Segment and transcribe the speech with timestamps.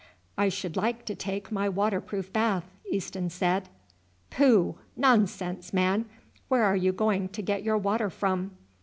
[0.35, 3.69] "I should like to take my waterproof bath," Easton said.
[4.31, 4.79] "Pooh!
[4.97, 6.05] nonsense, man!
[6.47, 8.57] Where are you going to get your water from?"